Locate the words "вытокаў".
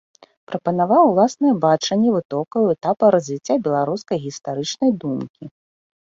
2.15-2.63